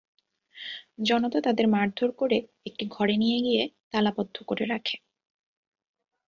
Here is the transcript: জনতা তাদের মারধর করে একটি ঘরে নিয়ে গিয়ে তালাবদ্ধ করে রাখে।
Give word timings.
জনতা 1.01 1.39
তাদের 1.41 1.65
মারধর 1.67 2.09
করে 2.11 2.37
একটি 2.65 2.83
ঘরে 2.87 3.15
নিয়ে 3.17 3.39
গিয়ে 3.41 3.63
তালাবদ্ধ 3.91 4.35
করে 4.43 4.63
রাখে। 4.65 4.95